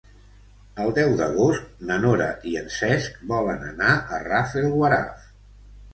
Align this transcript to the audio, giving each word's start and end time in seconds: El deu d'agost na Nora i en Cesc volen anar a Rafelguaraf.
El 0.85 0.93
deu 0.99 1.11
d'agost 1.19 1.67
na 1.89 1.99
Nora 2.05 2.29
i 2.53 2.55
en 2.63 2.73
Cesc 2.77 3.21
volen 3.35 3.69
anar 3.69 3.93
a 4.17 4.23
Rafelguaraf. 4.29 5.33